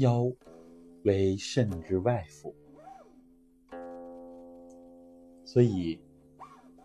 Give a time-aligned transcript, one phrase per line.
[0.00, 0.32] 腰
[1.04, 2.54] 为肾之外府，
[5.44, 6.00] 所以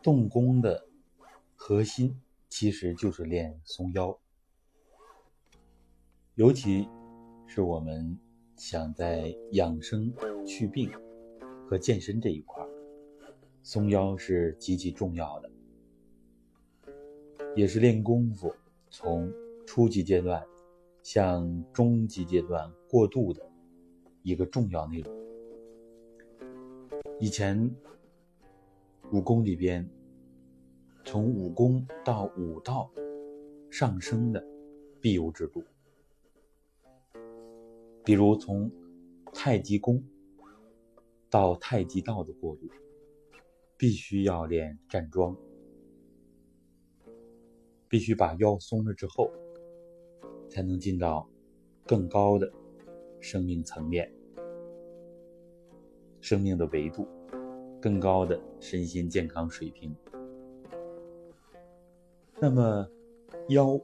[0.03, 0.85] 动功的
[1.55, 2.13] 核心
[2.49, 4.19] 其实就是练松腰，
[6.33, 6.89] 尤其
[7.47, 8.19] 是我们
[8.57, 10.13] 想在养生、
[10.45, 10.91] 祛病
[11.69, 12.61] 和健身这一块
[13.63, 15.49] 松腰是极其重要的，
[17.55, 18.53] 也是练功夫
[18.89, 19.31] 从
[19.65, 20.45] 初级阶段
[21.05, 23.47] 向中级阶段过渡的
[24.23, 25.15] 一个重要内容。
[27.19, 27.71] 以前
[29.11, 29.87] 武功里边，
[31.03, 32.91] 从武功到武道
[33.69, 34.43] 上升的
[34.99, 35.63] 必由之路，
[38.03, 38.71] 比如从
[39.31, 40.03] 太极功
[41.29, 42.67] 到太极道的过渡。
[43.77, 45.35] 必须要练站桩，
[47.89, 49.29] 必须把腰松了之后，
[50.49, 51.29] 才能进到
[51.85, 52.51] 更高的
[53.19, 54.11] 生命层面、
[56.21, 57.07] 生命的维度、
[57.81, 59.95] 更高的身心健康水平。
[62.39, 62.87] 那么，
[63.49, 63.79] 腰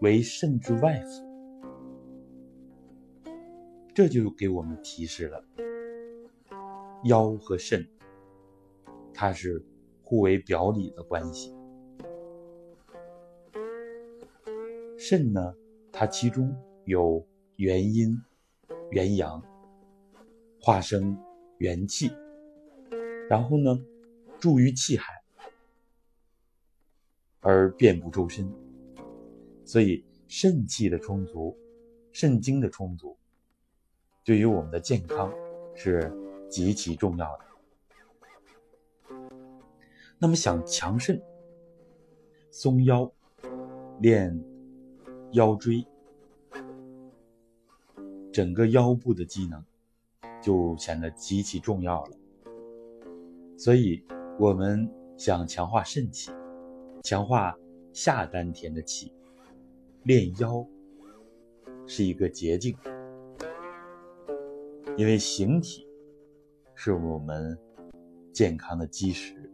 [0.00, 1.24] 为肾之外府，
[3.94, 5.44] 这就给我们提示了
[7.04, 7.86] 腰和肾。
[9.12, 9.64] 它是
[10.02, 11.57] 互为表里的关系。
[15.00, 15.54] 肾呢，
[15.92, 16.52] 它其中
[16.84, 18.20] 有元阴、
[18.90, 19.40] 元阳，
[20.60, 21.16] 化生
[21.58, 22.10] 元气，
[23.30, 23.78] 然后呢，
[24.40, 25.12] 助于气海
[27.40, 28.52] 而遍布周身。
[29.64, 31.56] 所以，肾气的充足，
[32.10, 33.16] 肾精的充足，
[34.24, 35.32] 对于我们的健康
[35.76, 36.12] 是
[36.50, 37.44] 极其重要的。
[40.18, 41.22] 那么想强肾、
[42.50, 43.08] 松腰、
[44.00, 44.36] 练
[45.32, 45.86] 腰椎，
[48.32, 49.62] 整个腰部的机能
[50.42, 52.16] 就显得极其重要了。
[53.58, 54.02] 所以，
[54.38, 56.30] 我们想强化肾气、
[57.02, 57.54] 强化
[57.92, 59.12] 下丹田的气，
[60.04, 60.66] 练腰
[61.86, 62.74] 是一个捷径，
[64.96, 65.86] 因为形体
[66.74, 67.58] 是我们
[68.32, 69.52] 健康的基石。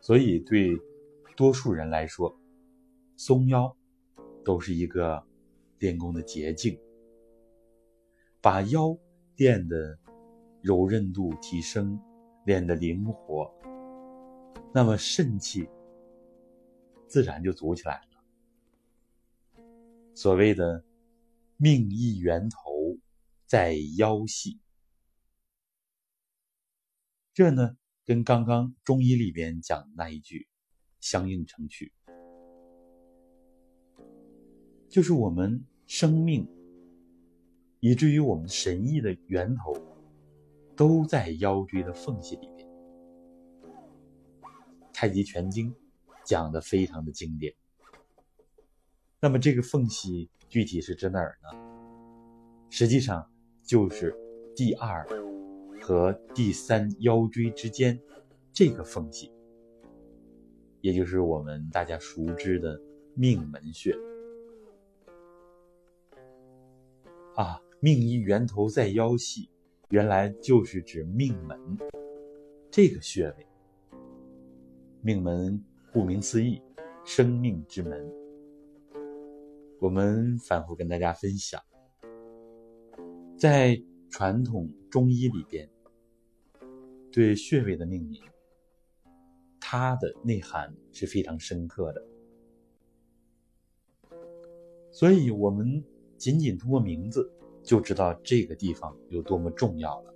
[0.00, 0.76] 所以，对
[1.36, 2.36] 多数人来说，
[3.16, 3.74] 松腰
[4.44, 5.26] 都是一个
[5.78, 6.78] 练功的捷径。
[8.40, 8.96] 把腰
[9.36, 9.98] 练的
[10.60, 11.98] 柔韧度提升，
[12.44, 13.50] 练得灵活，
[14.72, 15.68] 那么肾气
[17.08, 19.64] 自然就足起来了。
[20.14, 20.84] 所谓的
[21.56, 22.98] “命意源头
[23.46, 24.60] 在腰系”，
[27.32, 27.76] 这呢？
[28.06, 30.46] 跟刚刚中医里边讲的那一句
[31.00, 31.90] 相映成趣，
[34.94, 36.46] 就是我们生命，
[37.80, 39.74] 以至于我们神意的源头，
[40.76, 42.64] 都在腰椎的缝隙里边。
[44.92, 45.74] 太极拳经
[46.24, 47.52] 讲的非常的经典。
[49.18, 51.48] 那么这个缝隙具体是指哪儿呢？
[52.70, 53.28] 实际上
[53.64, 54.16] 就是
[54.54, 55.04] 第二。
[55.82, 58.00] 和第三腰椎之间
[58.52, 59.32] 这个缝隙，
[60.80, 62.80] 也就是我们大家熟知的
[63.16, 63.92] 命门穴
[67.36, 67.60] 啊。
[67.80, 69.50] 命一源头在腰系，
[69.90, 71.58] 原来就是指命门
[72.70, 73.46] 这个穴位。
[75.02, 75.62] 命门
[75.92, 76.62] 顾名思义，
[77.04, 78.10] 生命之门。
[79.78, 81.62] 我们反复跟大家分享，
[83.36, 83.78] 在
[84.08, 85.68] 传统中医里边。
[87.12, 88.22] 对穴位的命名，
[89.60, 92.02] 它的内涵是非常深刻的，
[94.90, 95.84] 所以我们
[96.16, 97.30] 仅仅通过名字
[97.62, 100.14] 就知道这个地方有多么重要了。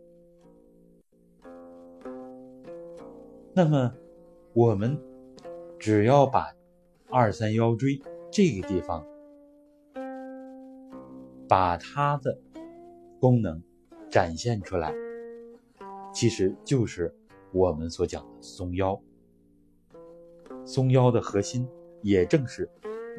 [3.54, 3.92] 那么，
[4.52, 4.96] 我们
[5.78, 6.54] 只要把
[7.10, 8.00] 二三腰椎
[8.30, 9.04] 这个地方，
[11.48, 12.38] 把它的
[13.18, 13.60] 功能
[14.10, 14.94] 展现出来。
[16.12, 17.14] 其实就是
[17.52, 19.00] 我们所讲的松腰，
[20.64, 21.66] 松腰的核心
[22.02, 22.70] 也正是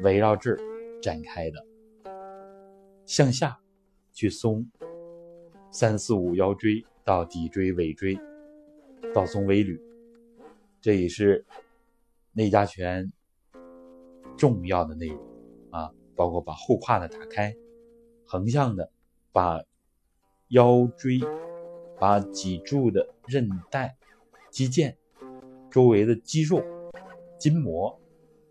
[0.02, 0.58] 围绕这儿
[1.02, 1.66] 展开的，
[3.10, 3.58] 向下
[4.12, 4.70] 去松
[5.72, 8.16] 三四五腰椎到骶椎尾椎
[9.12, 9.80] 到松尾闾，
[10.80, 11.44] 这也是
[12.30, 13.12] 内家拳
[14.36, 15.18] 重要的内容
[15.70, 17.52] 啊，包括把后胯的打开，
[18.24, 18.92] 横向的
[19.32, 19.60] 把
[20.50, 21.18] 腰椎。
[21.98, 23.94] 把脊柱的韧带、
[24.48, 24.94] 肌腱
[25.70, 26.64] 周围的肌肉、
[27.38, 28.00] 筋膜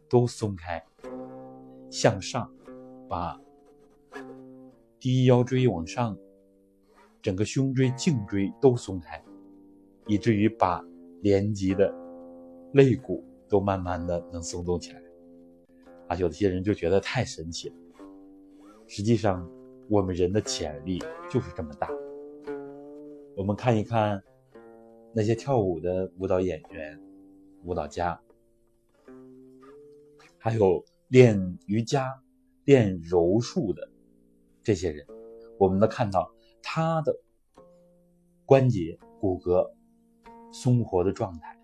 [0.08, 0.86] 都松开，
[1.90, 2.54] 向上
[3.10, 3.42] 把
[5.00, 6.18] 第一腰椎往上，
[7.22, 9.24] 整个胸椎、颈椎都松开，
[10.08, 10.84] 以至于把
[11.22, 11.94] 连接的
[12.74, 15.02] 肋骨都慢慢的能松动起来。
[16.10, 17.76] 啊，有些人就觉得太神奇了。
[18.88, 19.50] 实际上，
[19.88, 21.90] 我们人的潜力就是这么大。
[23.38, 24.22] 我们看一看
[25.14, 27.00] 那些跳舞的舞蹈演员、
[27.64, 28.20] 舞蹈家，
[30.38, 32.22] 还有练瑜伽、
[32.66, 33.88] 练柔术的
[34.64, 35.06] 这些人，
[35.58, 37.16] 我们能看到他的
[38.46, 39.72] 关节、骨骼
[40.52, 41.60] 松活的状态。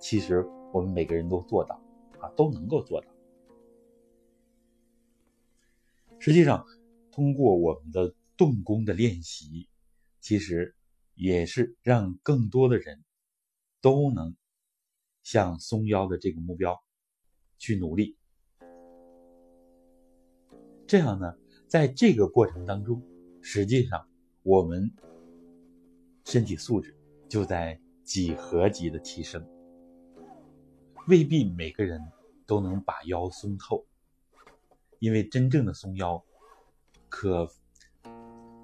[0.00, 1.80] 其实我们每个人都做到
[2.20, 3.08] 啊，都能够做到。
[6.18, 6.64] 实际上，
[7.12, 9.68] 通过我们的动功的练习，
[10.20, 10.74] 其实
[11.14, 13.04] 也是让更多的人
[13.80, 14.36] 都能
[15.22, 16.82] 向松腰的这个目标
[17.58, 18.16] 去努力。
[20.86, 21.36] 这样呢，
[21.68, 23.02] 在这个过程当中，
[23.42, 24.08] 实际上
[24.42, 24.90] 我们
[26.24, 26.96] 身体素质
[27.28, 29.46] 就在几何级的提升。
[31.06, 32.00] 未必每个人
[32.46, 33.84] 都能把腰松透。
[34.98, 36.24] 因为真正的松腰，
[37.08, 37.48] 可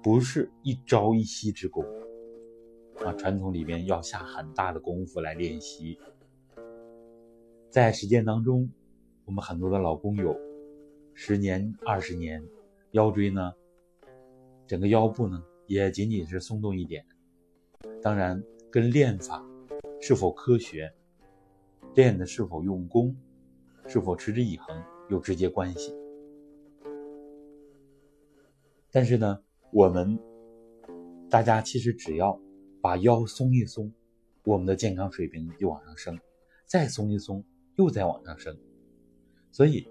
[0.03, 1.85] 不是一朝一夕之功
[3.05, 3.13] 啊！
[3.13, 5.97] 传统里面要下很大的功夫来练习。
[7.69, 8.69] 在实践当中，
[9.23, 10.35] 我们很多的老工友，
[11.13, 12.43] 十年、二十年，
[12.95, 13.53] 腰椎呢，
[14.65, 17.05] 整个腰部呢，也仅仅是松动一点。
[18.01, 19.45] 当然，跟练法
[19.99, 20.89] 是否科学，
[21.93, 23.13] 练的是否用功，
[23.85, 25.93] 是否持之以恒有直接关系。
[28.89, 29.43] 但是呢，
[29.73, 30.17] 我们
[31.29, 32.39] 大家其实只要
[32.79, 33.91] 把腰松一松，
[34.45, 36.15] 我们的健康水平就往上升；
[36.65, 37.43] 再松一松，
[37.75, 38.57] 又再往上升。
[39.51, 39.85] 所以，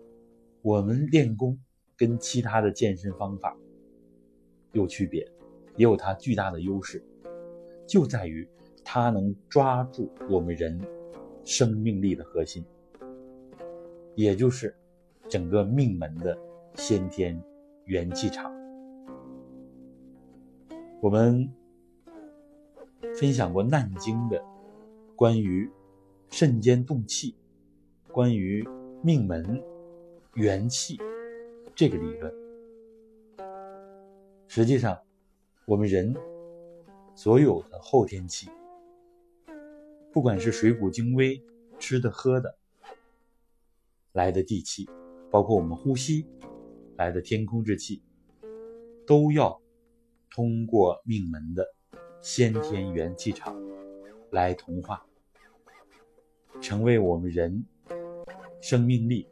[0.62, 1.58] 我们练功
[1.96, 3.56] 跟其他的健身方法
[4.72, 5.20] 有区别，
[5.76, 7.04] 也有它巨大的优势，
[7.86, 8.46] 就在于
[8.84, 10.80] 它能抓住我们人
[11.44, 12.64] 生命力的核心，
[14.14, 14.74] 也就是
[15.28, 16.36] 整个命门的
[16.74, 17.40] 先天
[17.84, 18.52] 元气场。
[21.00, 21.48] 我们
[23.14, 24.42] 分享过《难经》的
[25.14, 25.70] 关于
[26.30, 27.36] 肾间动气、
[28.10, 28.66] 关于
[29.02, 29.62] 命门
[30.34, 30.98] 元气
[31.74, 32.32] 这个理论。
[34.46, 35.00] 实际上，
[35.66, 36.14] 我们人
[37.14, 38.48] 所有的后天气，
[40.12, 41.42] 不管是水谷精微、
[41.78, 42.56] 吃的喝的
[44.12, 44.88] 来的地气，
[45.30, 46.26] 包括我们呼吸
[46.96, 48.02] 来的天空之气，
[49.06, 49.60] 都要。
[50.30, 51.64] 通过命门的
[52.20, 53.56] 先天元气场
[54.32, 55.06] 来同化，
[56.60, 57.64] 成为我们人
[58.60, 59.28] 生命力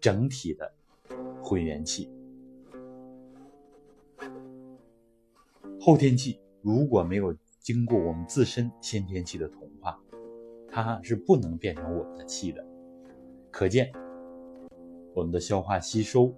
[0.00, 0.72] 整体的
[1.46, 2.10] 混元气。
[5.80, 9.96] 后天气如果没有经过我们自身先天气的同化，
[10.68, 12.66] 它是不能变成我们的气的。
[13.52, 13.92] 可见，
[15.14, 16.34] 我们的消化吸收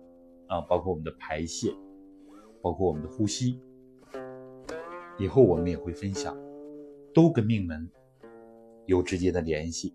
[0.47, 1.75] 啊，包括我们的排泄，
[2.61, 3.59] 包括我们的呼吸。
[5.19, 6.37] 以后我们也会分享，
[7.15, 7.91] 都跟命门
[8.85, 9.95] 有直接的联系。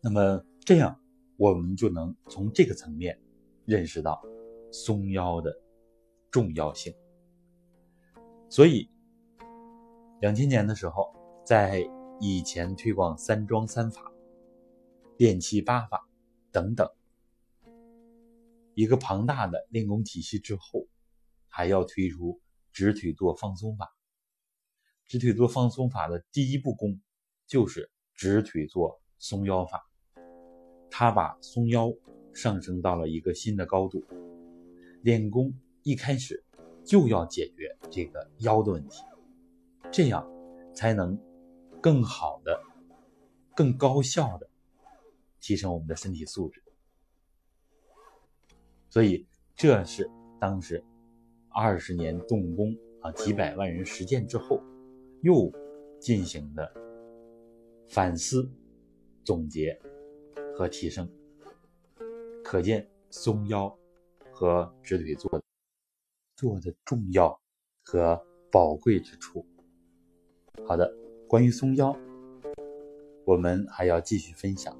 [0.00, 0.98] 那么这样，
[1.36, 3.20] 我们就能从这个层面
[3.66, 4.22] 认识到
[4.72, 5.54] 松腰的
[6.30, 6.94] 重要性。
[8.48, 8.88] 所以，
[10.22, 11.86] 两千年的时候，在
[12.18, 14.10] 以前推广三桩三法、
[15.18, 16.08] 练气八法
[16.50, 16.88] 等等。
[18.74, 20.88] 一个庞大的练功体系之后，
[21.48, 22.40] 还要推出
[22.72, 23.94] 直腿坐放松法。
[25.06, 27.02] 直腿坐放松法的第一步功
[27.46, 29.86] 就是直腿坐松腰法，
[30.96, 31.92] 他把松腰
[32.32, 34.04] 上升到了一个新的高度。
[35.02, 36.44] 练功一开始
[36.84, 39.02] 就要解决这个腰的问题，
[39.90, 40.24] 这样
[40.72, 41.18] 才能
[41.82, 42.62] 更好的、
[43.56, 44.48] 更高效的
[45.40, 46.62] 提升我们的身体素质。
[48.88, 50.08] 所以，这是
[50.38, 50.84] 当时
[51.48, 54.62] 二十年动工啊，几百万人实践之后，
[55.22, 55.52] 又
[55.98, 56.72] 进行的
[57.88, 58.48] 反思、
[59.24, 59.76] 总结
[60.56, 61.08] 和提升。
[62.42, 63.74] 可见松腰
[64.30, 65.42] 和直腿坐
[66.36, 67.40] 坐的重要
[67.82, 68.20] 和
[68.52, 69.44] 宝贵之处。
[70.66, 70.94] 好的，
[71.26, 71.96] 关于松腰，
[73.24, 74.76] 我们还要继续分享。